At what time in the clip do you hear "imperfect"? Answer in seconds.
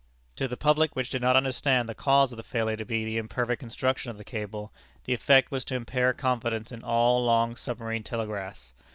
3.19-3.59